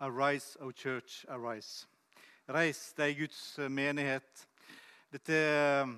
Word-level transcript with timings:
Arise, 0.00 0.56
O 0.60 0.70
Church, 0.70 1.24
arise. 1.28 1.86
Reis 2.46 2.92
deg, 2.94 3.16
Guds 3.18 3.58
menighet. 3.66 4.44
Dette 5.10 5.34
er 5.34 5.88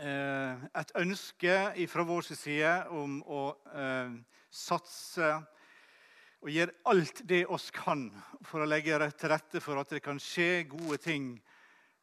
eh, 0.00 0.62
et 0.80 0.94
ønske 0.96 1.58
fra 1.92 2.06
vår 2.08 2.24
side 2.30 2.70
om 2.96 3.18
å 3.28 3.42
eh, 3.76 4.16
satse 4.48 5.28
og 6.40 6.48
gjøre 6.54 6.76
alt 6.88 7.20
det 7.28 7.42
oss 7.52 7.68
kan 7.74 8.08
for 8.48 8.64
å 8.64 8.70
legge 8.70 8.96
til 9.12 9.32
rette 9.34 9.60
for 9.60 9.84
at 9.84 9.92
det 9.92 10.00
kan 10.00 10.16
skje 10.16 10.64
gode 10.72 10.96
ting 11.04 11.28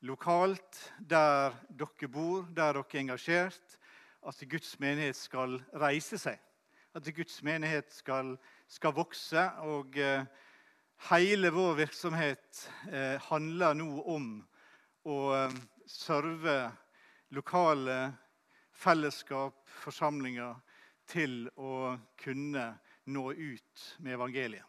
lokalt, 0.06 0.78
der 1.02 1.58
dere 1.74 2.14
bor, 2.14 2.46
der 2.54 2.78
dere 2.78 2.86
er 2.86 3.02
engasjert. 3.02 3.78
At 4.22 4.46
Guds 4.46 4.78
menighet 4.78 5.18
skal 5.18 5.58
reise 5.74 6.22
seg. 6.22 6.38
At 6.94 7.10
Guds 7.18 7.42
menighet 7.42 7.90
skal, 7.90 8.36
skal 8.70 8.94
vokse. 8.94 9.50
og 9.66 9.98
eh, 9.98 10.28
Hele 11.10 11.50
vår 11.50 11.76
virksomhet 11.76 12.70
eh, 12.92 13.22
handler 13.22 13.74
nå 13.76 14.02
om 14.08 14.28
å 15.04 15.18
eh, 15.36 15.56
serve 15.84 16.54
lokale 17.36 17.98
fellesskap, 18.72 19.58
forsamlinger, 19.84 20.56
til 21.04 21.50
å 21.60 21.98
kunne 22.24 22.64
nå 23.12 23.26
ut 23.36 23.84
med 24.00 24.16
evangeliet. 24.16 24.64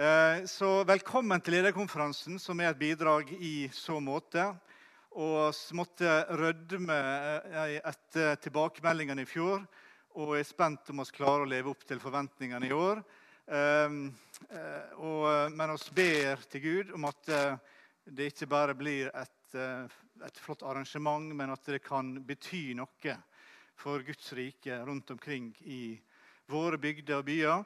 Eh, 0.00 0.48
så 0.48 0.72
velkommen 0.88 1.44
til 1.44 1.58
lederkonferansen, 1.58 2.40
som 2.40 2.64
er 2.64 2.72
et 2.72 2.80
bidrag 2.80 3.36
i 3.36 3.68
så 3.68 4.00
måte. 4.00 4.48
Og 5.12 5.52
måtte 5.76 6.22
rødme 6.40 6.98
etter 7.84 8.40
tilbakemeldingene 8.48 9.28
i 9.28 9.28
fjor 9.28 9.60
og 10.16 10.38
er 10.40 10.48
spent 10.48 10.88
om 10.88 11.04
vi 11.04 11.18
klarer 11.20 11.44
å 11.44 11.52
leve 11.52 11.76
opp 11.76 11.84
til 11.84 12.00
forventningene 12.00 12.72
i 12.72 12.76
år. 12.76 13.04
Ehm, 13.48 14.10
eh, 14.50 14.90
og, 15.00 15.52
men 15.56 15.70
vi 15.72 15.94
ber 15.96 16.42
til 16.52 16.60
Gud 16.60 16.90
om 16.98 17.06
at 17.08 17.30
eh, 17.32 17.54
det 18.04 18.26
ikke 18.28 18.48
bare 18.50 18.74
blir 18.76 19.08
et, 19.08 19.54
eh, 19.56 19.88
et 20.26 20.40
flott 20.44 20.66
arrangement, 20.68 21.32
men 21.32 21.54
at 21.54 21.64
det 21.64 21.80
kan 21.86 22.12
bety 22.28 22.74
noe 22.76 23.14
for 23.78 24.04
Guds 24.04 24.34
rike 24.36 24.76
rundt 24.84 25.14
omkring 25.14 25.48
i 25.64 25.96
våre 26.52 26.76
bygder 26.76 27.22
og 27.22 27.24
byer. 27.30 27.64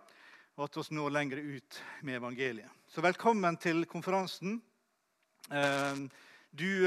Og 0.61 0.69
at 0.69 0.79
vi 0.79 0.95
når 0.95 1.17
lenger 1.17 1.41
ut 1.41 1.83
med 2.05 2.21
evangeliet. 2.21 2.71
Så 2.87 3.03
velkommen 3.03 3.57
til 3.57 3.87
konferansen. 3.89 4.61
Ehm, 5.51 6.07
du 6.53 6.87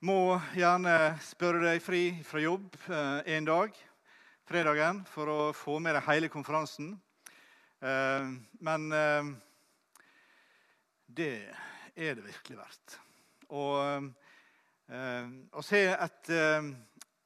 må 0.00 0.38
gjerne 0.54 1.18
spørre 1.26 1.66
deg 1.66 1.82
fri 1.82 2.04
fra 2.24 2.40
jobb 2.40 2.76
en 3.26 3.48
dag, 3.48 3.74
fredagen, 4.46 5.02
for 5.10 5.28
å 5.28 5.40
få 5.50 5.80
med 5.82 5.98
deg 5.98 6.06
hele 6.06 6.30
konferansen. 6.30 6.94
Eh, 7.82 8.26
men 8.62 8.92
eh, 8.92 9.24
det 11.06 11.34
er 11.94 12.14
det 12.14 12.26
virkelig 12.28 12.58
verdt. 12.60 12.94
Og 13.50 14.06
eh, 14.86 15.32
å 15.50 15.64
se 15.66 15.80
et, 15.90 16.30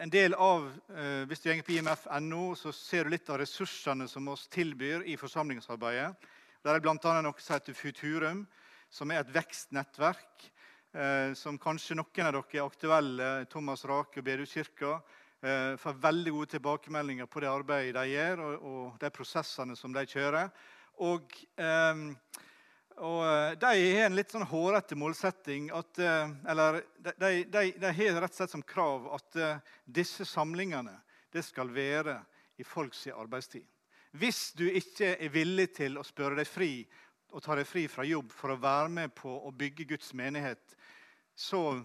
en 0.01 0.13
del 0.13 0.35
av 0.41 0.65
Hvis 1.29 1.43
du 1.43 1.51
går 1.51 1.61
på 1.67 1.77
imf.no, 1.77 2.55
så 2.57 2.73
ser 2.73 3.05
du 3.05 3.13
litt 3.13 3.29
av 3.31 3.41
ressursene 3.43 4.09
som 4.09 4.29
oss 4.33 4.47
tilbyr 4.53 5.05
i 5.05 5.19
forsamlingsarbeidet. 5.21 6.27
Der 6.65 6.75
er 6.75 6.83
bl.a. 6.85 6.97
noe 6.97 7.37
som 7.39 7.57
heter 7.57 7.77
Futurum, 7.77 8.47
som 8.91 9.13
er 9.13 9.23
et 9.23 9.33
vekstnettverk. 9.35 10.49
Som 11.37 11.59
kanskje 11.61 11.99
noen 11.99 12.29
av 12.29 12.37
dere 12.37 12.61
er 12.61 12.65
aktuelle. 12.65 13.31
Thomas 13.53 13.85
Rake 13.89 14.21
og 14.21 14.29
Bedehuskirka 14.29 14.99
Eh, 15.47 15.77
får 15.77 15.93
veldig 16.03 16.33
gode 16.33 16.47
tilbakemeldinger 16.47 17.27
på 17.31 17.41
det 17.41 17.51
arbeidet 17.51 17.95
de 17.95 18.17
gjør, 18.17 18.41
og, 18.43 18.63
og 18.67 18.95
de 18.99 19.11
prosessene 19.15 19.77
som 19.79 19.93
de 19.95 20.03
kjører. 20.11 20.49
Og, 21.07 21.37
eh, 21.63 22.01
og 22.97 23.21
eh, 23.29 23.53
de 23.63 23.71
har 23.85 24.09
en 24.09 24.17
litt 24.17 24.33
sånn 24.35 24.47
hårete 24.51 24.99
målsetting 24.99 25.69
at, 25.77 26.01
eh, 26.03 26.33
Eller 26.51 26.81
de, 26.99 27.31
de, 27.45 27.63
de, 27.79 27.93
har 28.01 28.19
rett 28.25 28.35
og 28.35 28.41
slett 28.41 28.55
som 28.57 28.65
krav 28.67 29.07
at 29.15 29.39
disse 29.85 30.27
samlingene 30.27 30.97
det 31.31 31.45
skal 31.47 31.71
være 31.71 32.17
i 32.59 32.67
folks 32.67 33.05
arbeidstid. 33.13 33.67
Hvis 34.19 34.51
du 34.59 34.65
ikke 34.67 35.13
er 35.15 35.31
villig 35.31 35.69
til 35.77 36.01
å 36.01 36.07
spørre 36.07 36.41
deg 36.41 36.49
fri 36.51 36.71
og 37.31 37.45
ta 37.45 37.55
deg 37.55 37.69
fri 37.69 37.85
fra 37.93 38.07
jobb 38.09 38.33
for 38.35 38.55
å 38.55 38.59
være 38.59 38.91
med 38.99 39.15
på 39.15 39.31
å 39.31 39.53
bygge 39.55 39.87
Guds 39.93 40.11
menighet, 40.17 40.75
så 41.37 41.77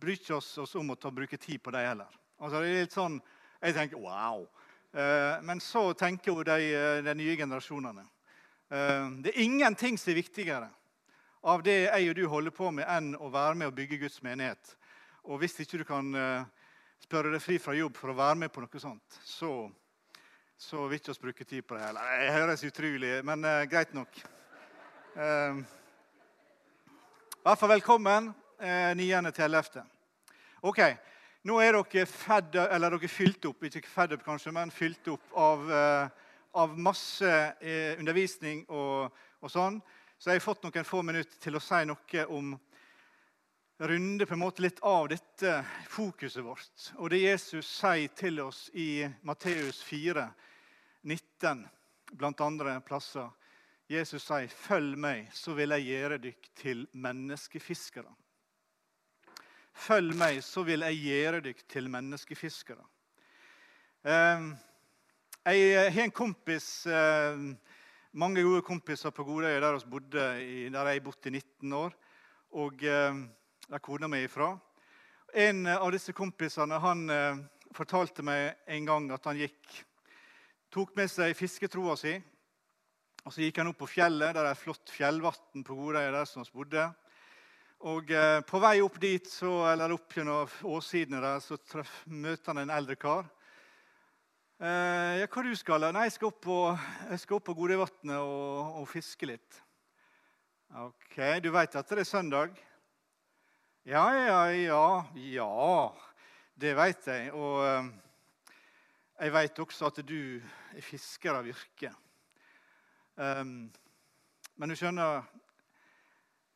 bryr 0.00 0.18
ikke 0.18 0.40
oss 0.40 0.74
om 0.80 0.96
å 0.96 1.12
bruke 1.14 1.38
tid 1.38 1.62
på 1.62 1.74
det 1.76 1.84
heller. 1.84 2.19
Altså, 2.40 2.60
det 2.60 2.68
er 2.70 2.82
litt 2.86 2.96
sånn, 2.96 3.20
Jeg 3.60 3.74
tenker 3.76 4.00
wow. 4.00 4.46
Eh, 4.92 5.42
men 5.44 5.60
så 5.60 5.92
tenker 5.92 6.32
jo 6.32 6.42
de, 6.42 6.72
eh, 6.74 7.02
de 7.04 7.14
nye 7.14 7.36
generasjonene. 7.36 8.06
Eh, 8.70 9.10
det 9.22 9.34
er 9.34 9.42
ingenting 9.44 9.98
som 9.98 10.10
er 10.10 10.16
viktigere 10.18 10.70
av 11.44 11.62
det 11.62 11.76
jeg 11.84 12.08
og 12.08 12.16
du 12.16 12.22
holder 12.28 12.54
på 12.56 12.70
med, 12.72 12.86
enn 12.88 13.12
å 13.16 13.28
være 13.30 13.54
med 13.54 13.68
og 13.68 13.76
bygge 13.76 14.00
Guds 14.00 14.22
menighet. 14.22 14.72
Og 15.24 15.38
hvis 15.38 15.60
ikke 15.60 15.82
du 15.82 15.84
kan 15.84 16.08
spørre 17.00 17.30
deg 17.32 17.42
fri 17.44 17.58
fra 17.60 17.74
jobb 17.76 17.96
for 17.96 18.12
å 18.12 18.16
være 18.16 18.38
med 18.40 18.52
på 18.52 18.64
noe 18.64 18.80
sånt, 18.80 19.20
så, 19.24 19.68
så 20.56 20.88
vil 20.88 20.98
ikke 20.98 21.12
vi 21.12 21.24
bruke 21.26 21.44
tid 21.44 21.62
på 21.62 21.76
det 21.76 21.84
heller. 21.84 22.08
Det 22.24 22.32
høres 22.34 22.64
utrolig 22.64 23.12
men 23.24 23.44
greit 23.68 23.92
nok. 23.94 24.20
Uh, 25.16 25.60
I 27.36 27.44
hvert 27.44 27.60
fall 27.60 27.72
velkommen 27.72 28.32
uh, 28.32 28.92
9. 28.96 29.32
til 29.36 29.44
11. 29.44 29.84
Ok, 30.62 30.80
nå 31.48 31.56
er 31.64 31.72
dere, 31.72 32.04
fed, 32.04 32.50
dere 32.52 33.08
fylt 33.08 33.46
opp 33.48 33.64
ikke 33.64 33.88
fed 33.88 34.12
opp 34.16 34.24
kanskje, 34.26 34.52
men 34.52 34.72
fylt 34.74 35.08
opp 35.08 35.32
av, 35.32 35.62
eh, 35.72 36.26
av 36.60 36.74
masse 36.76 37.30
eh, 37.60 37.96
undervisning 37.98 38.66
og, 38.68 39.08
og, 39.40 39.48
sånn. 39.48 39.78
Så 40.20 40.30
jeg 40.30 40.40
har 40.42 40.44
fått 40.44 40.66
noen 40.66 40.84
få 40.84 41.00
minutter 41.06 41.40
til 41.40 41.56
å 41.56 41.62
si 41.64 41.80
noe 41.88 42.26
om 42.28 42.52
runde 43.80 44.26
på 44.28 44.36
en 44.36 44.42
måte 44.42 44.60
litt 44.60 44.82
av 44.84 45.08
dette 45.08 45.54
fokuset 45.88 46.44
vårt. 46.44 46.90
Og 47.00 47.08
det 47.08 47.22
Jesus 47.22 47.70
sier 47.72 48.12
til 48.12 48.42
oss 48.44 48.66
i 48.76 49.06
Matteus 49.24 49.80
4, 49.86 50.26
19, 51.08 51.64
blant 52.20 52.44
andre 52.44 52.76
plasser. 52.84 53.30
Jesus 53.88 54.22
sier, 54.22 54.46
'Følg 54.46 54.98
meg, 54.98 55.30
så 55.32 55.54
vil 55.56 55.72
jeg 55.74 55.88
gjøre 55.88 56.18
dere 56.18 56.52
til 56.54 56.86
menneskefiskere'. 56.92 58.19
Følg 59.80 60.12
meg, 60.18 60.42
så 60.44 60.60
vil 60.66 60.84
jeg 60.84 60.98
gjøre 61.00 61.38
dere 61.40 61.66
til 61.72 61.86
menneskefiskere. 61.88 62.82
Ehm, 64.04 64.50
jeg 65.46 65.92
har 65.94 66.04
en 66.04 66.12
kompis, 66.12 66.86
ehm, 66.86 67.54
mange 68.12 68.42
gode 68.44 68.62
kompiser 68.62 69.10
på 69.10 69.24
Godøya, 69.24 69.60
der, 69.60 69.78
der 70.12 70.90
jeg 70.90 71.02
bodde 71.04 71.28
i 71.28 71.30
19 71.30 71.72
år. 71.72 71.96
Og 72.52 72.84
ehm, 72.84 73.30
der 73.70 73.78
kona 73.78 74.06
mi 74.06 74.18
er 74.18 74.28
ifra. 74.28 74.58
En 75.34 75.66
av 75.66 75.88
disse 75.92 76.12
kompisene 76.12 76.80
han 76.80 77.06
fortalte 77.72 78.22
meg 78.22 78.56
en 78.66 78.86
gang 78.86 79.12
at 79.14 79.24
han 79.24 79.38
gikk 79.38 79.84
tok 80.74 80.96
med 80.96 81.08
seg 81.08 81.36
fisketroa 81.38 81.96
si. 81.96 82.16
og 83.24 83.32
Så 83.32 83.46
gikk 83.46 83.62
han 83.62 83.70
opp 83.70 83.78
på 83.78 83.94
fjellet. 83.94 84.34
Der 84.34 84.44
er 84.44 84.52
et 84.52 84.58
flott 84.58 84.90
fjellvann 84.90 85.64
på 85.64 85.74
Godøya 85.78 86.10
der 86.10 86.28
som 86.28 86.44
vi 86.44 86.52
bodde. 86.52 86.90
Og 87.80 88.10
eh, 88.12 88.42
På 88.44 88.58
vei 88.60 88.82
opp 88.84 88.98
dit, 89.00 89.24
så, 89.24 89.50
eller 89.70 89.94
opp 89.94 90.12
gjennom 90.12 90.48
åssidene 90.68 91.20
der, 91.24 91.38
så 91.40 91.56
treff, 91.64 92.02
møter 92.04 92.52
han 92.52 92.66
en 92.66 92.72
eldre 92.76 92.96
kar. 93.00 93.24
Eh, 94.60 95.20
ja, 95.22 95.26
'Hva 95.26 95.44
du 95.46 95.54
skal 95.56 95.80
du?' 95.80 95.92
'Nei, 95.92 96.02
jeg 96.04 96.12
skal 96.18 96.28
opp 96.28 96.42
på, 96.44 96.56
jeg 97.08 97.20
skal 97.22 97.38
opp 97.38 97.46
på 97.48 97.54
Godøyvatnet 97.56 98.18
og, 98.20 98.76
og, 98.82 98.84
fiske 98.88 99.24
litt.' 99.30 99.62
'Ok, 100.76 101.16
du 101.40 101.48
veit 101.50 101.76
at 101.76 101.88
det 101.88 102.04
er 102.04 102.04
søndag?' 102.04 102.60
'Ja, 103.88 104.04
ja, 104.12 104.44
ja. 104.52 105.04
Ja, 105.16 105.88
det 106.60 106.76
veit 106.76 107.08
jeg.' 107.08 107.32
Og 107.32 107.64
eh, 107.64 107.88
jeg 109.20 109.32
veit 109.32 109.58
også 109.58 109.88
at 109.88 110.04
du 110.04 110.36
er 110.76 110.84
fisker 110.84 111.32
av 111.32 111.48
yrke. 111.48 111.94
Um, 113.16 113.72
men 114.56 114.68
du 114.68 114.76
skjønner, 114.76 115.24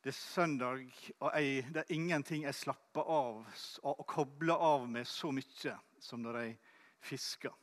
det 0.05 0.11
er 0.11 0.17
søndag, 0.19 0.81
og 1.17 1.31
jeg, 1.33 1.63
det 1.73 1.81
er 1.81 1.93
ingenting 1.95 2.43
jeg 2.45 2.53
slapper 2.53 3.07
av 3.09 3.39
og 3.89 4.01
kobler 4.05 4.61
av 4.61 4.83
med 4.85 5.07
så 5.09 5.31
mye 5.33 5.71
som 5.97 6.19
når 6.21 6.35
jeg 6.43 6.51
fisker. 7.09 7.55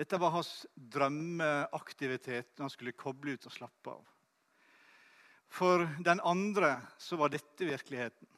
Dette 0.00 0.16
var 0.16 0.32
hans 0.32 0.64
drømmeaktivitet 0.72 2.54
når 2.56 2.64
han 2.64 2.72
skulle 2.72 2.94
koble 2.96 3.34
ut 3.36 3.44
og 3.44 3.52
slappe 3.52 3.92
av. 3.92 4.06
For 5.52 5.84
den 6.06 6.22
andre 6.24 6.70
så 6.96 7.18
var 7.20 7.34
dette 7.34 7.68
virkeligheten. 7.68 8.30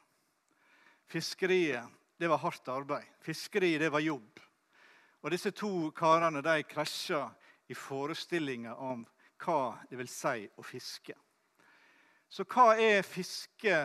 Fiskeriet 1.07 1.87
det 2.19 2.27
var 2.27 2.41
hardt 2.43 2.67
arbeid. 2.67 3.05
Fiskeriet 3.23 3.85
det 3.85 3.93
var 3.95 4.03
jobb. 4.03 4.41
Og 5.23 5.31
Disse 5.31 5.53
to 5.55 5.87
karene 5.95 6.43
de 6.43 6.57
krasja 6.67 7.29
i 7.71 7.79
forestillinga 7.79 8.75
om 8.75 9.07
hva 9.45 9.61
det 9.87 10.01
vil 10.01 10.11
si 10.11 10.43
å 10.51 10.67
fiske. 10.67 11.15
Så 12.29 12.43
hva 12.43 12.73
er 12.79 13.01
fiske, 13.07 13.77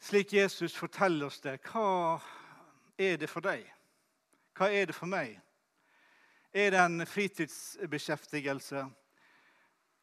slik 0.00 0.32
Jesus 0.32 0.74
forteller 0.76 1.26
oss 1.26 1.40
det? 1.40 1.60
Hva 1.70 2.18
er 2.98 3.16
det 3.16 3.30
for 3.30 3.44
deg? 3.44 3.64
Hva 4.58 4.70
er 4.70 4.90
det 4.90 4.96
for 4.96 5.10
meg? 5.10 5.38
Er 6.54 6.70
det 6.70 6.82
en 6.82 7.06
fritidsbeskjeftigelse? 7.06 8.84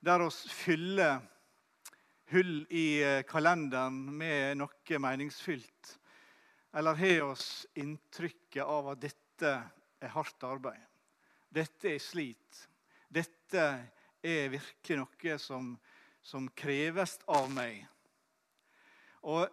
der 0.02 0.24
oss 0.26 0.46
fyller 0.50 1.20
hull 2.32 2.66
i 2.74 3.02
eh, 3.06 3.22
kalenderen 3.28 4.00
med 4.18 4.58
noe 4.58 5.00
meningsfylt? 5.06 5.98
Eller 6.74 6.98
har 6.98 7.26
oss 7.28 7.68
inntrykket 7.78 8.64
av 8.64 8.94
at 8.94 9.04
dette 9.04 9.52
er 10.02 10.14
hardt 10.16 10.48
arbeid? 10.48 10.82
Dette 11.52 11.92
er 11.92 12.02
slit. 12.02 12.62
Dette 13.12 13.66
er 14.24 14.54
virkelig 14.54 15.02
noe 15.02 15.38
som, 15.42 15.74
som 16.22 16.50
kreves 16.56 17.18
av 17.28 17.50
meg. 17.52 17.82
Og 19.22 19.48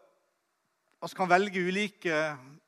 Vi 0.98 1.14
kan 1.14 1.28
velge 1.30 1.60
ulike 1.62 2.14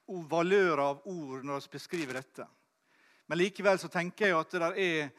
valører 0.06 0.82
av 0.84 1.06
ord 1.10 1.44
når 1.44 1.64
vi 1.64 1.72
beskriver 1.72 2.20
dette. 2.20 2.46
Men 3.26 3.38
likevel 3.38 3.78
så 3.78 3.88
tenker 3.90 4.28
jeg 4.28 4.38
at 4.38 4.52
det 4.52 4.60
der 4.60 4.76
er 4.78 5.10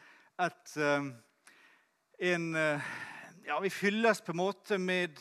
et, 0.46 0.78
eh, 0.78 1.10
en 2.32 2.56
eh, 2.56 2.88
ja, 3.46 3.60
Vi 3.60 3.70
fylles 3.70 4.22
på 4.22 4.32
en 4.32 4.38
måte 4.38 4.78
med 4.78 5.20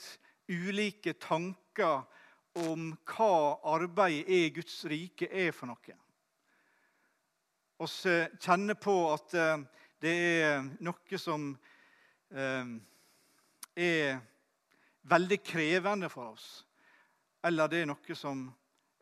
ulike 0.48 1.12
tanker 1.12 2.02
om 2.54 2.92
hva 3.06 3.58
arbeidet 3.74 4.28
i 4.28 4.50
Guds 4.54 4.84
rike 4.90 5.28
er 5.30 5.52
for 5.54 5.70
noe. 5.70 5.96
Vi 7.80 8.16
kjenner 8.42 8.76
på 8.76 8.94
at 9.14 9.34
eh, 9.34 9.62
det 10.00 10.14
er 10.42 10.64
noe 10.84 11.20
som 11.20 11.52
eh, 12.30 12.74
er 13.76 14.18
veldig 15.10 15.40
krevende 15.44 16.10
for 16.12 16.34
oss. 16.34 16.48
Eller 17.44 17.70
det 17.70 17.82
er 17.82 17.88
noe 17.88 18.16
som 18.18 18.44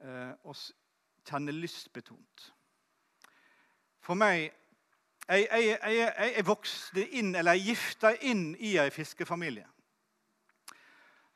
eh, 0.03 0.33
oss 0.49 0.69
kjenner 1.29 1.57
lystbetont. 1.57 2.53
For 4.05 4.17
meg 4.17 4.47
jeg, 5.29 5.45
jeg, 5.45 5.75
jeg, 5.77 6.13
jeg, 6.37 6.45
vokste 6.49 7.03
inn, 7.21 7.35
eller 7.37 7.59
jeg 7.59 7.75
gifta 7.75 8.15
inn 8.25 8.55
i 8.65 8.79
ei 8.81 8.89
fiskefamilie. 8.89 9.67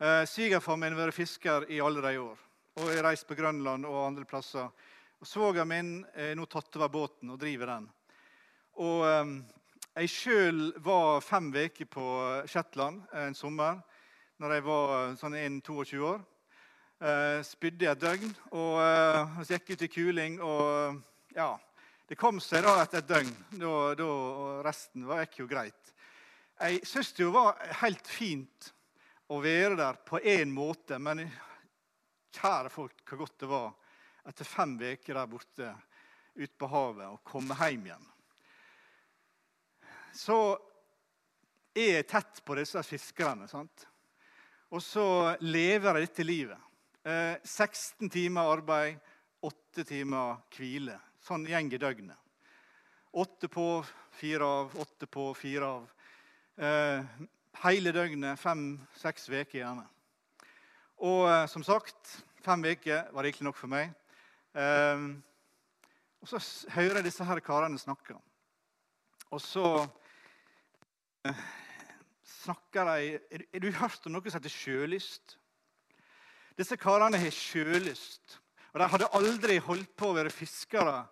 Eh, 0.01 0.23
Svigerfar 0.25 0.79
min 0.81 0.95
har 0.95 1.03
vært 1.03 1.19
fisker 1.19 1.67
i 1.69 1.83
alle 1.85 2.01
de 2.01 2.15
år. 2.23 2.39
Og 2.81 2.89
jeg 2.89 3.03
har 3.03 3.11
reist 3.11 3.29
på 3.29 3.37
Grønland 3.37 3.85
og 3.85 3.99
andre 4.07 4.25
plasser. 4.25 4.71
Og 5.21 5.29
Svogeren 5.29 5.69
min 5.69 5.91
er 6.17 6.33
nå 6.39 6.49
tatt 6.49 6.81
over 6.81 6.89
båten 6.95 7.35
og 7.35 7.43
driver 7.43 7.75
den. 7.75 7.91
Og 8.81 9.05
eh, 9.11 9.35
Jeg 9.93 10.09
sjøl 10.09 10.61
var 10.81 11.19
fem 11.21 11.51
uker 11.53 11.85
på 11.85 12.03
Shetland 12.49 13.03
en 13.13 13.35
sommer 13.37 13.83
når 14.41 14.55
jeg 14.55 14.63
var 14.65 14.93
eh, 14.97 15.17
sånn 15.21 15.35
1-22 15.37 15.99
år. 16.09 16.23
Eh, 17.05 17.41
spydde 17.45 17.91
et 17.91 18.01
døgn 18.01 18.31
og 18.57 18.79
eh, 18.81 19.35
så 19.45 19.59
gikk 19.59 19.75
ut 19.75 19.85
i 19.85 19.89
kuling. 19.93 20.39
og 20.41 20.97
ja, 21.37 21.51
det 22.09 22.17
kom 22.17 22.41
seg 22.41 22.65
da 22.65 22.79
etter 22.81 23.03
et 23.03 23.11
døgn, 23.11 23.35
da, 23.61 23.75
da, 24.01 24.09
resten 24.65 25.05
var 25.11 25.21
gikk 25.27 25.43
jo 25.43 25.47
greit. 25.51 25.93
Jeg 26.57 26.81
syns 26.89 27.13
det 27.19 27.29
var 27.37 27.61
helt 27.83 28.09
fint 28.09 28.71
å 29.29 29.43
være 29.45 29.77
der 29.77 30.01
på 30.09 30.23
én 30.25 30.57
måte, 30.57 30.97
men 30.97 31.21
kjære 32.33 32.73
folk, 32.73 33.05
hvor 33.11 33.27
godt 33.27 33.37
det 33.45 33.53
var 33.53 33.69
etter 34.33 34.49
fem 34.49 34.73
uker 34.81 35.21
der 35.21 35.29
borte 35.37 35.69
ute 36.33 36.57
på 36.57 36.73
havet 36.79 37.13
å 37.13 37.21
komme 37.29 37.61
hjem 37.61 37.91
igjen. 37.91 38.09
Så 40.13 40.37
er 41.75 41.97
jeg 41.99 42.09
tett 42.11 42.43
på 42.45 42.57
disse 42.59 42.83
fiskerne. 42.85 43.49
sant? 43.49 43.87
Og 44.73 44.83
så 44.83 45.37
lever 45.41 45.99
jeg 45.99 46.09
dette 46.09 46.25
livet. 46.25 46.69
Eh, 47.05 47.37
16 47.45 48.11
timer 48.11 48.53
arbeid, 48.53 49.01
8 49.43 49.85
timer 49.85 50.39
hvile. 50.55 50.99
Sånn 51.23 51.47
går 51.47 51.81
døgnet. 51.81 52.19
Åtte 53.13 53.49
på, 53.49 53.85
fire 54.17 54.45
av, 54.45 54.77
åtte 54.81 55.07
på, 55.07 55.27
fire 55.37 55.67
av. 55.67 55.89
Eh, 56.57 57.05
hele 57.65 57.93
døgnet, 57.93 58.41
fem-seks 58.41 59.29
uker 59.29 59.59
gjerne. 59.59 59.85
Og 61.03 61.27
eh, 61.29 61.47
som 61.51 61.65
sagt, 61.67 62.23
fem 62.45 62.65
uker 62.65 63.11
var 63.13 63.27
rikelig 63.27 63.51
nok 63.51 63.59
for 63.59 63.73
meg. 63.73 63.93
Eh, 64.57 65.09
og 66.23 66.31
så 66.31 66.39
hører 66.77 67.01
jeg 67.01 67.11
disse 67.11 67.27
her 67.27 67.43
karene 67.45 67.81
snakke. 67.81 68.17
Og 69.33 69.41
så 69.43 69.67
eh, 69.83 69.91
snakker 72.43 72.85
de 72.85 73.19
Har 73.53 73.61
du 73.61 73.71
hørt 73.73 74.07
om 74.07 74.17
noe 74.17 74.31
som 74.31 74.41
heter 74.41 74.53
sjølyst? 74.53 75.37
Disse 76.59 76.77
karene 76.77 77.21
har 77.21 77.33
sjølyst. 77.35 78.39
Og 78.73 78.81
De 78.81 78.89
hadde 78.89 79.11
aldri 79.17 79.59
holdt 79.63 79.93
på 79.97 80.11
å 80.11 80.17
være 80.17 80.33
fiskere 80.33 81.05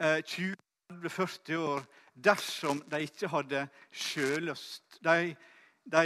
eh, 0.00 0.20
20-40 0.20 1.56
år 1.60 1.84
dersom 2.14 2.82
de 2.92 3.02
ikke 3.06 3.30
hadde 3.32 3.64
sjølyst. 3.90 5.00
De, 5.04 5.34
de, 5.88 6.02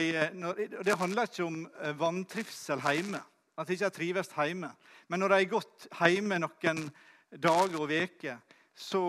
det 0.86 0.98
handler 1.00 1.30
ikke 1.30 1.48
om 1.48 1.64
eh, 1.66 1.96
vantrivsel 1.98 2.82
hjemme, 2.86 3.20
at 3.58 3.68
de 3.68 3.78
ikke 3.78 3.90
trives 3.98 4.30
hjemme. 4.38 4.70
Men 5.08 5.22
når 5.22 5.34
de 5.34 5.40
har 5.40 5.50
gått 5.56 5.88
hjemme 5.98 6.38
noen 6.42 6.84
dager 7.34 7.82
og 7.82 7.90
uker, 7.90 8.38
så 8.74 9.02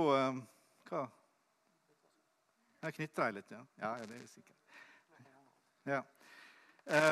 eh, 2.85 3.09
Hva? 3.15 3.25
Jeg 3.25 3.33
litt, 3.33 3.51
ja. 3.51 3.61
ja. 3.81 3.95
det 4.05 4.19
er 4.19 4.27
sikkert. 4.29 4.55
Ja. 5.85 6.01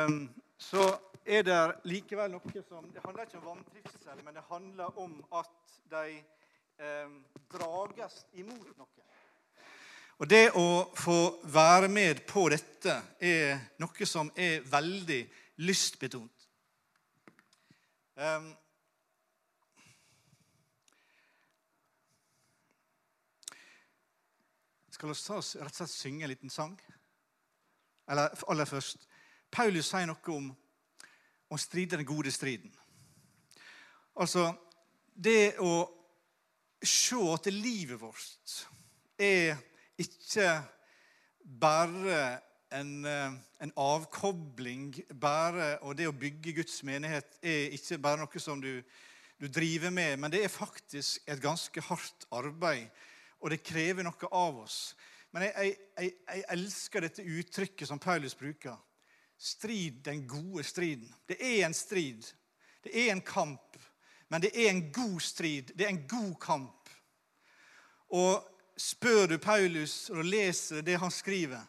Um, 0.06 0.30
så 0.58 0.86
er 1.26 1.46
det 1.46 1.60
likevel 1.90 2.32
noe 2.36 2.62
som 2.68 2.86
Det 2.94 3.02
handler 3.02 3.26
ikke 3.26 3.40
om 3.40 3.48
vantrivsel, 3.48 4.20
men 4.26 4.36
det 4.36 4.44
handler 4.50 5.00
om 5.02 5.16
at 5.34 5.78
de 5.94 6.20
um, 7.06 7.16
drages 7.54 8.26
imot 8.34 8.78
noe. 8.78 8.90
Og 10.22 10.30
Det 10.30 10.52
å 10.56 10.68
få 10.96 11.20
være 11.52 11.90
med 11.90 12.22
på 12.30 12.46
dette 12.54 13.00
er 13.20 13.58
noe 13.82 14.08
som 14.08 14.30
er 14.38 14.62
veldig 14.70 15.22
lystbetont. 15.66 16.46
Um, 18.14 18.54
skal 25.04 25.12
vi 25.12 25.64
rett 25.66 25.74
og 25.74 25.76
slett 25.76 25.92
synge 25.92 26.24
en 26.24 26.32
liten 26.32 26.52
sang? 26.52 26.78
Eller 28.08 28.32
aller 28.48 28.68
først 28.68 29.08
Paulus 29.52 29.90
sier 29.92 30.08
noe 30.08 30.34
om 30.34 30.48
å 31.54 31.58
stride 31.60 32.00
den 32.00 32.08
gode 32.08 32.32
striden. 32.34 32.72
Altså 34.18 34.48
det 35.14 35.60
å 35.62 35.86
se 36.84 37.20
at 37.34 37.50
livet 37.52 38.00
vårt 38.02 38.56
er 39.22 39.60
ikke 40.02 40.48
bare 41.44 42.40
en, 42.74 43.06
eh, 43.06 43.36
en, 43.62 43.74
avkobling 43.78 44.96
bare, 45.14 45.78
Og 45.84 45.98
det 45.98 46.08
å 46.08 46.16
bygge 46.16 46.56
Guds 46.58 46.82
menighet 46.84 47.38
er 47.44 47.76
ikke 47.76 48.00
bare 48.02 48.24
noe 48.24 48.40
som 48.40 48.62
du, 48.62 48.82
du 49.38 49.48
driver 49.48 49.92
med, 49.92 50.18
men 50.18 50.32
det 50.32 50.44
er 50.44 50.50
faktisk 50.50 51.22
et 51.28 51.42
ganske 51.42 51.82
hardt 51.82 52.26
arbeid, 52.32 52.90
og 53.44 53.52
det 53.52 53.64
krever 53.66 54.06
noe 54.08 54.30
av 54.32 54.62
oss. 54.64 54.78
Men 55.36 55.50
jeg, 55.50 55.74
jeg, 55.98 56.14
jeg 56.30 56.46
elsker 56.56 57.04
dette 57.04 57.26
uttrykket 57.26 57.90
som 57.90 58.00
Paulus 58.00 58.38
bruker. 58.40 58.78
Strid 59.38 60.00
den 60.06 60.24
gode 60.30 60.64
striden. 60.64 61.10
Det 61.28 61.36
er 61.42 61.66
en 61.68 61.76
strid. 61.76 62.24
Det 62.86 62.94
er 62.96 63.12
en 63.12 63.24
kamp. 63.26 63.76
Men 64.32 64.42
det 64.46 64.54
er 64.56 64.70
en 64.72 64.86
god 64.96 65.20
strid. 65.22 65.74
Det 65.76 65.86
er 65.86 65.92
en 65.92 66.06
god 66.08 66.34
kamp. 66.40 66.90
Og 68.14 68.40
spør 68.78 69.28
du 69.28 69.38
Paulus 69.38 70.10
og 70.14 70.24
leser 70.26 70.82
det 70.82 71.00
han 71.02 71.12
skriver, 71.12 71.62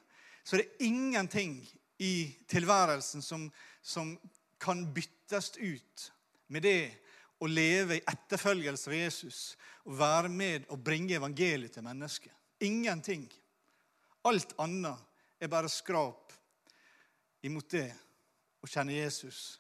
så 0.45 0.57
er 0.57 0.63
det 0.63 0.87
ingenting 0.87 1.57
i 1.99 2.37
tilværelsen 2.49 3.23
som, 3.23 3.49
som 3.83 4.15
kan 4.61 4.87
byttes 4.95 5.55
ut 5.57 6.13
med 6.49 6.63
det 6.63 7.04
å 7.45 7.51
leve 7.51 7.99
i 7.99 8.05
etterfølgelse 8.09 8.91
av 8.91 8.97
Jesus 8.97 9.41
og 9.85 9.99
være 9.99 10.31
med 10.33 10.69
og 10.73 10.81
bringe 10.85 11.19
evangeliet 11.19 11.77
til 11.77 11.85
mennesket. 11.85 12.33
Ingenting. 12.65 13.27
Alt 14.25 14.55
annet 14.63 15.43
er 15.43 15.53
bare 15.53 15.69
skrap 15.69 16.33
imot 17.45 17.69
det 17.75 17.91
å 18.65 18.71
kjenne 18.71 18.97
Jesus 18.97 19.59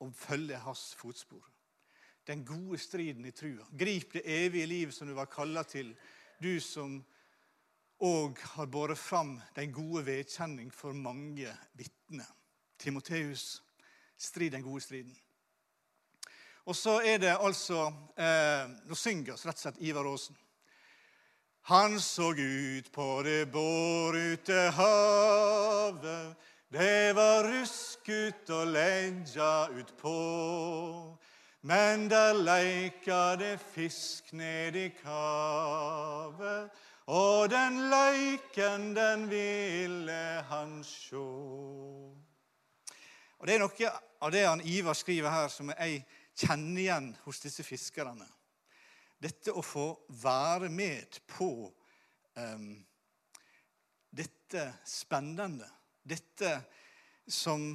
og 0.00 0.14
følge 0.16 0.60
hans 0.62 0.94
fotspor. 0.96 1.44
Den 2.28 2.44
gode 2.46 2.78
striden 2.80 3.26
i 3.28 3.34
trua. 3.36 3.66
Grip 3.72 4.14
det 4.16 4.24
evige 4.28 4.68
liv 4.68 4.90
som 4.92 5.08
du 5.08 5.14
var 5.16 5.30
kalla 5.32 5.64
til, 5.68 5.94
du 6.40 6.60
som 6.60 6.98
òg 8.04 8.38
har 8.54 8.68
båret 8.70 9.00
fram 9.00 9.36
den 9.56 9.72
gode 9.74 10.04
vedkjenning 10.06 10.70
for 10.72 10.96
mange 10.96 11.50
vitner. 11.76 12.28
Timoteus, 12.78 13.58
strid 14.16 14.54
den 14.54 14.62
gode 14.62 14.84
striden. 14.84 15.16
Og 16.68 16.76
så 16.76 16.98
er 17.00 17.18
det 17.22 17.32
altså 17.32 17.86
eh, 18.20 18.68
Nå 18.84 18.96
synger 18.98 19.32
vi 19.32 19.36
rett 19.48 19.56
og 19.56 19.62
slett 19.62 19.80
Ivar 19.80 20.04
Aasen. 20.10 20.36
Han 21.72 21.96
så 22.00 22.30
ut 22.36 22.92
på 22.92 23.08
det 23.24 23.46
bårute 23.52 24.68
havet 24.76 26.36
det 26.68 27.12
var 27.16 27.46
rusk 27.48 28.08
ut 28.08 28.50
og 28.52 28.66
leggja 28.66 29.68
utpå. 29.72 31.16
Men 31.62 32.10
der 32.10 32.36
leika 32.36 33.36
det 33.40 33.56
fisk 33.60 34.32
ned 34.32 34.76
i 34.76 34.88
kavet, 35.02 36.68
og 37.06 37.50
den 37.50 37.80
leiken, 37.90 38.92
den 38.96 39.30
ville 39.30 40.44
han 40.48 40.84
sjå. 40.84 41.24
Og 43.38 43.46
Det 43.46 43.54
er 43.54 43.64
noe 43.64 43.90
av 44.20 44.32
det 44.32 44.44
han 44.44 44.60
Ivar 44.60 44.94
skriver 44.94 45.30
her, 45.30 45.48
som 45.48 45.72
jeg 45.72 46.04
kjenner 46.38 46.82
igjen 46.82 47.08
hos 47.24 47.40
disse 47.42 47.64
fiskerne. 47.66 48.26
Dette 49.18 49.50
å 49.50 49.62
få 49.64 49.88
være 50.22 50.70
med 50.70 51.18
på 51.26 51.50
um, 52.38 52.68
dette 54.14 54.64
spennende. 54.86 55.66
Dette 56.02 56.52
som 57.26 57.72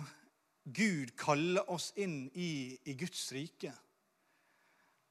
Gud 0.64 1.12
kaller 1.20 1.68
oss 1.72 1.92
inn 2.00 2.30
i 2.40 2.78
i 2.88 2.96
Guds 2.98 3.26
rike. 3.36 3.74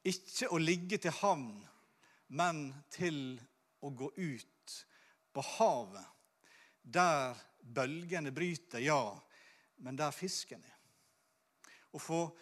Ikke 0.08 0.48
å 0.50 0.58
ligge 0.58 0.98
til 0.98 1.14
havn, 1.20 1.60
men 2.32 2.64
til 2.90 3.36
å 3.84 3.92
gå 3.92 4.08
ut 4.16 4.78
på 5.32 5.44
havet, 5.58 6.08
der 6.82 7.36
bølgene 7.62 8.32
bryter, 8.34 8.82
ja, 8.82 9.12
men 9.84 9.98
der 9.98 10.10
fisken 10.16 10.64
er. 10.64 10.78
Å 11.92 12.00
for 12.00 12.32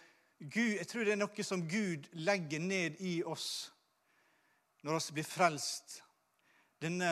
Gud, 0.40 0.76
Jeg 0.78 0.88
tror 0.88 1.04
det 1.04 1.12
er 1.12 1.20
noe 1.20 1.44
som 1.44 1.66
Gud 1.68 2.06
legger 2.16 2.62
ned 2.64 3.00
i 3.04 3.20
oss 3.22 3.70
når 4.80 4.96
vi 5.10 5.18
blir 5.18 5.28
frelst. 5.28 5.98
Denne 6.80 7.10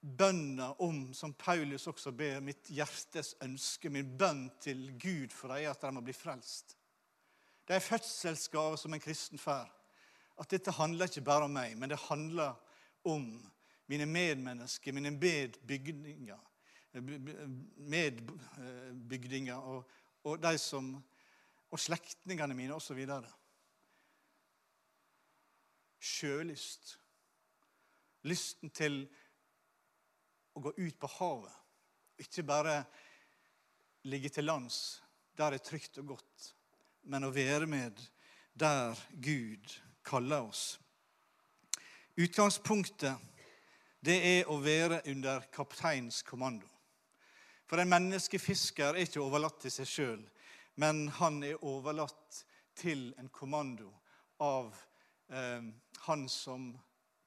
bønna 0.00 0.74
om, 0.84 1.14
som 1.16 1.32
Paulus 1.32 1.86
også 1.88 2.12
ber, 2.12 2.42
mitt 2.44 2.68
hjertes 2.68 3.32
ønske, 3.42 3.88
min 3.88 4.10
bønn 4.20 4.50
til 4.60 4.90
Gud 5.00 5.32
for 5.32 5.54
dem, 5.54 5.70
at 5.70 5.80
de 5.80 5.94
må 5.96 6.04
bli 6.04 6.12
frelst. 6.12 6.76
Det 7.64 7.72
er 7.72 7.80
en 7.80 7.88
fødselsgave 7.88 8.76
som 8.78 8.94
en 8.94 9.00
kristen 9.00 9.40
får 9.40 9.72
at 10.38 10.50
dette 10.50 10.70
handler 10.76 11.08
ikke 11.08 11.24
bare 11.26 11.48
om 11.48 11.54
meg, 11.54 11.74
men 11.78 11.90
det 11.90 11.98
handler 12.06 12.54
om 13.08 13.24
mine 13.90 14.06
medmennesker, 14.06 14.94
mine 14.94 15.10
medbygninger, 15.10 16.38
medbygdinger 17.88 19.56
og, 19.56 19.90
og 20.24 20.42
de 20.42 20.58
som 20.60 20.92
og 21.70 21.80
slektningene 21.80 22.56
mine 22.56 22.76
osv. 22.76 23.00
Sjølyst. 25.98 26.94
Lysten 28.28 28.70
til 28.74 29.02
å 30.56 30.62
gå 30.64 30.74
ut 30.78 30.98
på 30.98 31.10
havet. 31.18 31.54
Ikke 32.18 32.42
bare 32.42 32.80
ligge 34.08 34.32
til 34.32 34.48
lands 34.48 34.98
der 35.38 35.54
det 35.54 35.60
er 35.60 35.68
trygt 35.68 35.98
og 36.02 36.16
godt, 36.16 36.46
men 37.06 37.22
å 37.22 37.30
være 37.30 37.66
med 37.70 38.00
der 38.58 38.98
Gud 39.22 39.70
kaller 40.02 40.48
oss. 40.48 40.80
Utgangspunktet 42.18 43.14
det 44.02 44.16
er 44.18 44.50
å 44.50 44.56
være 44.62 45.04
under 45.12 45.46
kapteins 45.54 46.24
kommando. 46.26 46.66
For 47.70 47.78
en 47.78 47.90
menneskefisker 47.90 48.96
er 48.96 49.04
ikke 49.04 49.22
overlatt 49.22 49.60
til 49.62 49.74
seg 49.74 49.90
sjøl, 49.90 50.22
men 50.78 51.08
han 51.08 51.42
er 51.42 51.64
overlatt 51.66 52.44
til 52.78 53.14
en 53.18 53.28
kommando 53.34 53.88
av 54.46 54.76
eh, 55.28 55.62
han 56.06 56.28
som 56.30 56.68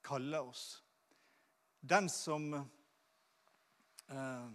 kaller 0.01 0.47
oss. 0.47 0.83
Den 1.81 2.09
som 2.09 2.53
eh, 2.53 4.47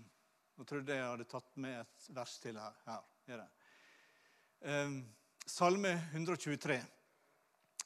Nå 0.57 0.65
trodde 0.65 0.89
jeg 0.95 1.03
jeg 1.03 1.11
hadde 1.11 1.29
tatt 1.29 1.59
med 1.61 1.83
et 1.83 2.07
vers 2.17 2.39
til 2.41 2.57
her. 2.57 2.73
her 2.87 3.03
er 3.29 3.43
det. 3.43 3.49
Eh, 4.65 4.97
Salme 5.45 5.93
123. 6.15 6.79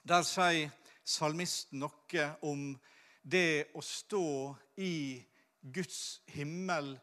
Der 0.07 0.23
sier 0.23 0.71
salmisten 1.02 1.83
noe 1.83 2.29
om 2.47 2.79
det 3.26 3.75
å 3.75 3.83
stå 3.83 4.55
i 4.79 5.19
Guds 5.61 6.23
himmel. 6.31 6.95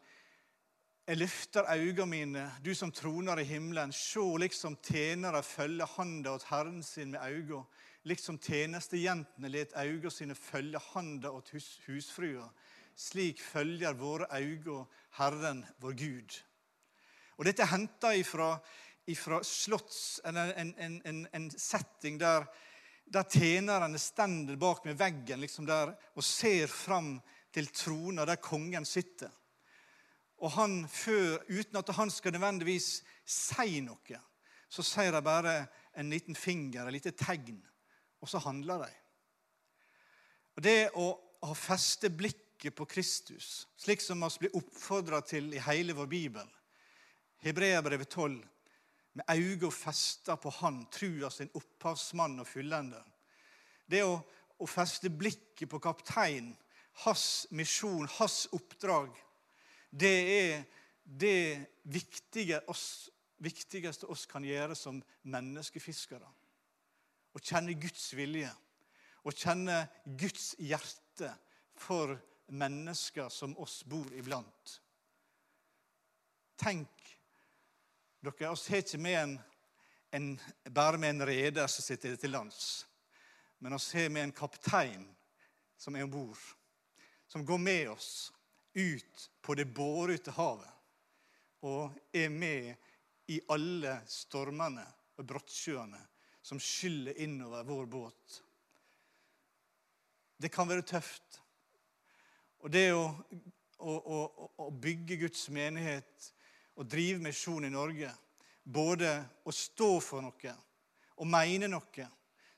Jeg 1.08 1.16
løfter 1.16 1.64
øynene 1.72 2.06
mine, 2.06 2.40
du 2.60 2.74
som 2.76 2.90
troner 2.92 3.40
i 3.40 3.44
himmelen. 3.48 3.92
Se 3.96 4.20
liksom 4.20 4.74
tjenere 4.84 5.40
følge 5.42 5.86
handa 5.94 6.34
åt 6.36 6.44
Herren 6.50 6.82
sin 6.84 7.14
med 7.14 7.22
øynene. 7.24 7.64
Liksom 8.04 8.36
tjenestejentene 8.38 9.48
let 9.48 9.72
øynene 9.72 10.10
sine 10.12 10.34
følge 10.34 10.78
handa 10.92 11.30
åt 11.32 11.48
hus, 11.54 11.80
husfrua. 11.86 12.50
Slik 12.96 13.40
følger 13.40 13.96
våre 13.96 14.28
øyne 14.36 14.84
Herren, 15.16 15.64
vår 15.80 15.96
Gud. 15.96 16.38
Og 17.38 17.44
Dette 17.44 17.62
er 17.64 17.72
henta 17.72 18.12
ifra, 18.12 18.58
ifra 19.06 19.40
slotts, 19.42 20.20
en, 20.28 20.36
en, 20.36 21.02
en, 21.04 21.26
en 21.32 21.50
setting 21.50 22.20
der 22.20 22.44
der 23.08 23.24
tjenerne 23.24 23.98
stender 23.98 24.56
bak 24.56 24.84
med 24.84 24.98
veggen 25.00 25.40
liksom 25.40 25.66
der, 25.66 25.94
og 26.14 26.24
ser 26.24 26.66
fram 26.66 27.14
til 27.50 27.72
trona 27.72 28.26
der 28.28 28.36
kongen 28.36 28.84
sitter. 28.84 29.30
Og 30.38 30.52
han 30.54 30.80
før, 30.88 31.42
uten 31.48 31.76
at 31.80 31.94
han 31.96 32.10
skal 32.10 32.34
nødvendigvis 32.34 32.90
si 33.26 33.80
noe, 33.82 34.20
så 34.68 34.84
sier 34.84 35.12
de 35.12 35.22
bare 35.24 35.54
en 35.98 36.10
liten 36.12 36.36
finger, 36.36 36.86
et 36.86 36.98
lite 36.98 37.14
tegn, 37.18 37.58
og 38.20 38.30
så 38.30 38.40
handler 38.44 38.84
de. 38.84 38.92
Og 40.58 40.62
Det 40.62 40.90
å 40.98 41.08
ha 41.46 41.54
feste 41.54 42.10
blikket 42.10 42.74
på 42.74 42.86
Kristus, 42.90 43.66
slik 43.78 44.02
som 44.02 44.22
vi 44.22 44.46
blir 44.46 44.56
oppfordra 44.58 45.20
til 45.22 45.52
i 45.54 45.62
hele 45.62 45.94
vår 45.94 46.06
bibel, 46.10 46.48
Hebreabrevet 47.42 48.10
12, 48.10 48.40
med 49.14 49.24
øynene 49.30 49.70
festa 49.72 50.36
på 50.36 50.50
Han, 50.50 50.86
trua 50.90 51.30
sin 51.30 51.50
opphavsmann 51.54 52.40
og 52.40 52.46
fullender. 52.46 53.04
Det 53.86 54.02
å, 54.02 54.18
å 54.58 54.66
feste 54.66 55.10
blikket 55.10 55.70
på 55.70 55.78
kapteinen, 55.82 56.56
hans 57.04 57.46
misjon, 57.54 58.08
hans 58.18 58.48
oppdrag, 58.52 59.14
det 59.90 60.16
er 60.38 60.64
det 61.04 61.66
viktige 61.82 62.60
oss, 62.68 63.10
viktigste 63.40 64.08
oss 64.10 64.26
kan 64.28 64.44
gjøre 64.44 64.76
som 64.76 65.00
menneskefiskere. 65.22 66.28
Å 67.32 67.40
kjenne 67.40 67.76
Guds 67.80 68.10
vilje. 68.16 68.50
Å 69.24 69.32
kjenne 69.32 69.80
Guds 70.18 70.52
hjerte 70.60 71.32
for 71.78 72.16
mennesker 72.48 73.28
som 73.32 73.56
oss 73.60 73.80
bor 73.88 74.08
iblant. 74.16 74.78
Tenk 76.58 76.88
dere, 78.24 78.50
oss 78.50 78.66
har 78.68 78.82
ikke 78.82 78.98
med 79.00 79.18
en, 79.20 79.34
en, 80.16 80.30
bare 80.74 80.98
med 80.98 81.14
en 81.14 81.26
reder 81.28 81.68
som 81.70 81.84
sitter 81.84 82.16
til 82.18 82.34
lands. 82.34 82.82
Men 83.62 83.76
oss 83.78 83.92
har 83.94 84.10
med 84.10 84.26
en 84.26 84.34
kaptein 84.34 85.06
som 85.78 85.96
er 85.96 86.06
om 86.06 86.10
bord. 86.10 86.40
Som 87.28 87.46
går 87.46 87.60
med 87.62 87.92
oss 87.92 88.32
ut 88.74 89.30
på 89.42 89.54
det 89.54 89.64
bårete 89.64 90.34
havet. 90.36 90.70
Og 91.66 91.90
er 92.14 92.28
med 92.30 92.74
i 93.28 93.40
alle 93.52 93.98
stormene 94.08 94.84
og 95.18 95.26
brottsjøene 95.26 96.00
som 96.42 96.60
skyller 96.62 97.18
innover 97.20 97.66
vår 97.66 97.88
båt. 97.90 98.38
Det 100.38 100.50
kan 100.54 100.68
være 100.70 100.86
tøft. 100.86 101.40
Og 102.62 102.70
det 102.70 102.92
å, 102.94 103.04
å, 103.78 103.92
å, 103.98 104.50
å 104.64 104.70
bygge 104.70 105.18
Guds 105.24 105.48
menighet 105.54 106.30
og 106.78 106.86
drive 106.86 107.20
misjon 107.22 107.66
i 107.66 107.72
Norge. 107.74 108.12
Både 108.62 109.10
å 109.44 109.54
stå 109.54 109.96
for 110.04 110.22
noe 110.22 110.54
og 111.18 111.26
mene 111.26 111.66
noe 111.70 112.06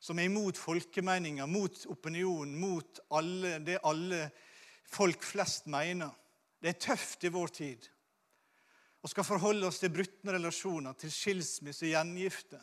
som 0.01 0.19
er 0.19 0.29
imot 0.29 0.57
folkemeninga, 0.57 1.47
mot 1.49 1.83
opinionen, 1.93 2.55
mot 2.57 3.01
alle, 3.17 3.59
det 3.65 3.81
alle 3.85 4.31
folk 4.91 5.25
flest 5.25 5.67
mener. 5.71 6.11
Det 6.61 6.75
er 6.75 6.83
tøft 6.91 7.25
i 7.25 7.33
vår 7.33 7.53
tid. 7.57 7.89
Og 9.01 9.11
skal 9.11 9.25
forholde 9.25 9.69
oss 9.69 9.81
til 9.81 9.93
brutne 9.95 10.35
relasjoner, 10.37 10.93
til 10.99 11.13
skilsmisse, 11.13 11.89
gjengifte, 11.89 12.61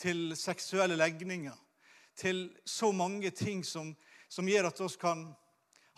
til 0.00 0.32
seksuelle 0.38 0.96
legninger, 0.96 1.56
til 2.16 2.46
så 2.64 2.92
mange 2.92 3.30
ting 3.30 3.64
som, 3.66 3.92
som 4.28 4.48
gjør 4.48 4.70
at 4.70 4.80
vi 4.80 4.88
kan 5.00 5.26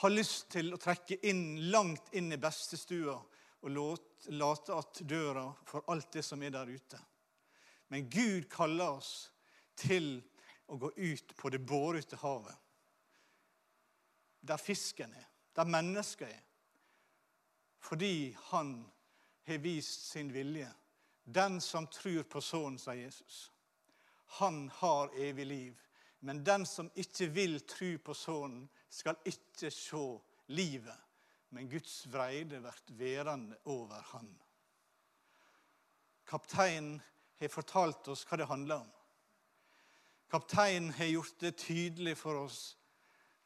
ha 0.03 0.11
lyst 0.13 0.51
til 0.53 0.75
å 0.75 0.81
trekke 0.81 1.21
inn 1.29 1.71
langt 1.71 2.11
inn 2.17 2.33
i 2.33 2.41
bestestua 2.41 3.17
og 3.17 3.73
late 4.37 4.75
at 4.77 5.01
døra 5.09 5.47
for 5.69 5.87
alt 5.93 6.11
det 6.19 6.25
som 6.27 6.43
er 6.43 6.53
der 6.53 6.69
ute. 6.69 7.01
Men 7.89 8.09
Gud 8.11 8.49
kaller 8.51 8.99
oss 8.99 9.31
til 9.79 10.19
å 10.67 10.79
gå 10.81 10.91
ut 10.97 11.37
på 11.39 11.51
det 11.53 11.63
bårete 11.63 12.19
havet. 12.21 12.55
Der 14.47 14.57
fisken 14.57 15.13
er, 15.13 15.25
der 15.57 15.65
mennesker 15.65 16.27
er. 16.27 16.43
Fordi 17.79 18.37
han 18.51 18.87
har 19.47 19.59
vist 19.59 20.11
sin 20.11 20.33
vilje. 20.33 20.73
Den 21.25 21.61
som 21.61 21.87
tror 21.87 22.23
på 22.23 22.41
Sønnen, 22.41 22.79
sa 22.79 22.95
Jesus, 22.95 23.53
han 24.39 24.69
har 24.75 25.11
evig 25.15 25.47
liv. 25.47 25.75
Men 26.21 26.45
den 26.47 26.67
som 26.67 26.91
ikke 26.95 27.27
vil 27.27 27.61
tro 27.67 27.97
på 28.05 28.15
Sønnen, 28.15 28.69
skal 28.91 29.17
ikke 29.25 29.71
se 29.71 30.05
livet 30.47 31.07
men 31.49 31.69
Guds 31.71 32.07
vreide 32.13 32.61
blir 32.61 32.99
værende 32.99 33.57
over 33.65 34.03
han. 34.13 34.29
Kapteinen 36.27 36.99
har 37.41 37.53
fortalt 37.53 38.09
oss 38.13 38.27
hva 38.27 38.37
det 38.37 38.49
handler 38.51 38.83
om. 38.83 38.91
Kapteinen 40.31 40.91
har 40.99 41.09
gjort 41.13 41.39
det 41.41 41.55
tydelig 41.63 42.17
for 42.19 42.43
oss 42.43 42.77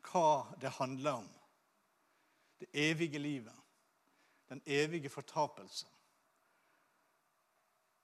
hva 0.05 0.57
det 0.61 0.77
handler 0.79 1.23
om. 1.23 1.29
det 2.61 2.67
evige 2.73 3.19
livet, 3.19 3.57
den 4.49 4.63
evige 4.67 5.09
fortapelse. 5.09 5.87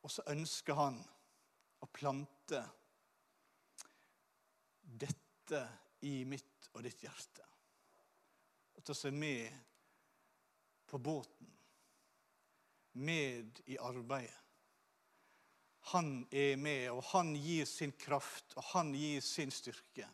Og 0.03 0.11
så 0.11 0.23
ønsker 0.33 0.75
han 0.79 0.97
å 1.85 1.89
plante 1.93 2.63
dette 4.81 5.61
i 6.09 6.25
mitt 6.25 6.71
og 6.73 6.87
ditt 6.87 7.05
hjerte. 7.05 7.45
Og 8.79 8.87
ta 8.87 8.97
seg 8.97 9.13
med 9.13 9.53
på 10.89 10.99
båten, 10.99 11.53
med 12.97 13.61
i 13.67 13.77
arbeidet. 13.77 14.41
Han 15.93 16.25
er 16.33 16.57
med, 16.57 16.89
og 16.91 17.05
han 17.13 17.35
gir 17.37 17.67
sin 17.69 17.93
kraft, 17.93 18.57
og 18.57 18.65
han 18.73 18.95
gir 18.97 19.21
sin 19.23 19.53
styrke. 19.55 20.09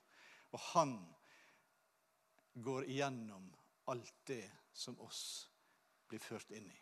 Og 0.52 0.60
han 0.72 0.96
går 2.54 2.84
igjennom 2.84 3.48
alt 3.84 4.14
det 4.26 4.50
som 4.72 5.00
oss 5.00 5.50
blir 6.08 6.20
ført 6.20 6.50
inn 6.50 6.68
i. 6.68 6.78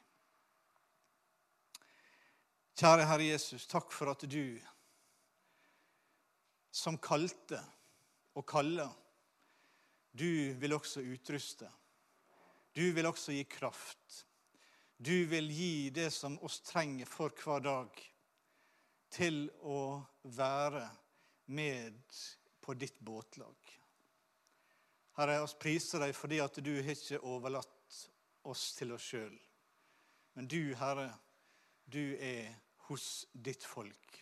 Kjære 2.81 3.05
Herre 3.05 3.27
Jesus, 3.29 3.67
takk 3.69 3.93
for 3.93 4.09
at 4.12 4.25
du, 4.31 4.57
som 6.73 6.97
kalte 7.03 7.61
og 8.39 8.47
kaller, 8.49 8.89
du 10.11 10.55
vil 10.59 10.75
også 10.75 11.03
utruste. 11.05 11.69
Du 12.75 12.87
vil 12.95 13.07
også 13.07 13.35
gi 13.35 13.45
kraft. 13.50 14.25
Du 14.97 15.27
vil 15.31 15.50
gi 15.53 15.91
det 15.95 16.09
som 16.15 16.39
oss 16.45 16.61
trenger 16.67 17.09
for 17.09 17.35
hver 17.37 17.62
dag, 17.65 18.00
til 19.11 19.49
å 19.67 19.99
være 20.23 20.85
med 21.50 22.17
på 22.62 22.77
ditt 22.79 23.00
båtlag. 23.03 23.80
Herre, 25.21 25.43
oss 25.45 25.53
priser 25.61 26.00
deg 26.00 26.15
fordi 26.17 26.39
at 26.41 26.55
du 26.65 26.71
har 26.79 26.95
ikke 26.95 27.21
overlatt 27.29 27.97
oss 28.49 28.71
til 28.79 28.95
oss 28.95 29.05
sjøl. 29.11 29.35
Men 30.33 30.47
du, 30.49 30.73
Herre, 30.81 31.11
du 31.85 32.17
er 32.17 32.49
hos 32.89 33.27
ditt 33.35 33.67
folk. 33.67 34.17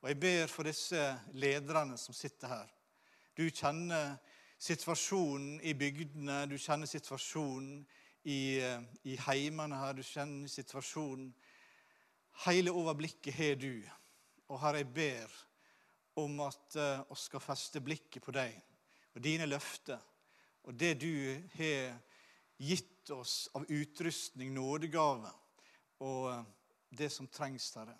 Og 0.00 0.08
jeg 0.08 0.20
ber 0.22 0.48
for 0.48 0.64
disse 0.64 1.02
lederne 1.36 1.98
som 2.00 2.16
sitter 2.16 2.48
her. 2.48 2.70
Du 3.36 3.44
kjenner 3.50 4.16
situasjonen 4.56 5.58
i 5.60 5.74
bygdene, 5.76 6.46
du 6.48 6.56
kjenner 6.56 6.88
situasjonen 6.88 7.82
i, 8.24 8.56
i 9.04 9.18
heimene 9.26 9.76
her, 9.82 9.98
du 9.98 10.04
kjenner 10.06 10.48
situasjonen 10.48 11.34
Hele 12.44 12.68
overblikket 12.68 13.32
har 13.32 13.54
du. 13.56 13.80
Og 14.52 14.60
Herre, 14.60 14.82
jeg 14.82 14.92
ber 14.92 15.36
om 16.20 16.40
at 16.44 16.74
vi 16.74 16.82
uh, 17.10 17.16
skal 17.16 17.40
feste 17.40 17.80
blikket 17.80 18.24
på 18.24 18.34
deg 18.36 18.52
og 19.16 19.24
dine 19.24 19.48
løfter 19.48 20.02
og 20.66 20.74
det 20.74 20.94
du 20.98 21.12
har 21.56 21.94
gitt 22.58 23.10
oss 23.14 23.46
av 23.54 23.66
utrustning, 23.70 24.50
nådegave, 24.54 25.30
og 26.02 26.44
det 26.90 27.08
som 27.12 27.28
trengs, 27.30 27.68
Herre. 27.78 27.94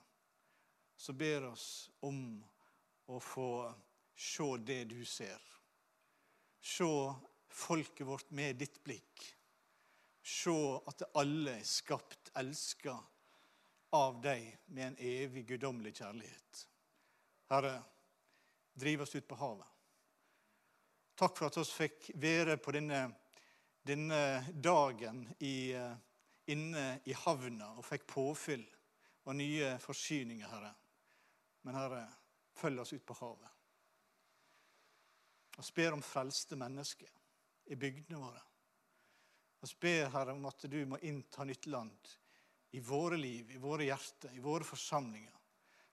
Så 0.97 1.13
ber 1.13 1.47
oss 1.53 1.91
om 2.01 2.19
å 3.07 3.21
få 3.23 3.51
se 4.17 4.49
det 4.67 4.81
du 4.91 4.99
ser. 5.07 5.43
Se 6.59 6.89
folket 7.53 8.07
vårt 8.09 8.33
med 8.35 8.59
ditt 8.59 8.81
blikk. 8.83 9.29
Se 10.27 10.57
at 10.91 11.07
alle 11.15 11.61
er 11.61 11.69
skapt, 11.69 12.33
elska 12.35 12.97
av 13.95 14.19
deg 14.25 14.49
med 14.75 14.89
en 14.89 14.99
evig 14.99 15.47
guddommelig 15.53 15.95
kjærlighet. 16.01 16.67
Herre, 17.53 17.77
driv 18.75 19.07
oss 19.07 19.15
ut 19.15 19.29
på 19.29 19.39
havet. 19.39 19.76
Takk 21.17 21.39
for 21.39 21.49
at 21.49 21.57
vi 21.57 21.65
fikk 21.65 22.11
være 22.21 22.59
på 22.61 22.75
denne, 22.77 23.07
denne 23.89 24.21
dagen 24.53 25.23
i, 25.41 25.73
inne 26.53 26.83
i 27.09 27.15
havna 27.17 27.71
og 27.79 27.87
fikk 27.89 28.05
påfyll 28.11 28.65
og 29.25 29.39
nye 29.39 29.71
forsyninger, 29.81 30.51
Herre. 30.51 30.75
Men 31.65 31.79
Herre, 31.79 32.03
følg 32.53 32.83
oss 32.83 32.93
ut 32.93 33.07
på 33.09 33.17
havet. 33.17 33.49
Vi 35.57 35.65
ber 35.79 35.97
om 35.97 36.05
frelste 36.05 36.59
mennesker 36.61 37.09
i 37.73 37.79
bygdene 37.81 38.21
våre. 38.21 38.43
Vi 39.65 39.71
ber, 39.81 40.11
Herre, 40.13 40.35
om 40.37 40.45
at 40.51 40.67
du 40.69 40.83
må 40.85 40.99
innta 41.01 41.47
nytt 41.49 41.67
land 41.73 42.11
i 42.77 42.83
våre 42.85 43.17
liv, 43.17 43.55
i 43.57 43.63
våre 43.63 43.87
hjerter, 43.89 44.35
i 44.37 44.45
våre 44.45 44.69
forsamlinger, 44.69 45.33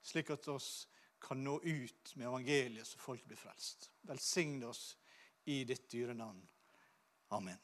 slik 0.04 0.34
at 0.36 0.50
oss 0.52 0.84
kan 1.24 1.40
nå 1.40 1.56
ut 1.64 2.12
med 2.20 2.28
evangeliet 2.28 2.86
så 2.86 3.00
folk 3.00 3.24
blir 3.24 3.40
frelst. 3.40 3.88
Velsigne 4.04 4.68
oss 4.68 4.84
i 5.44 5.64
ditt 5.64 5.90
dyre 5.92 6.14
navn. 6.14 6.42
Amen. 7.28 7.58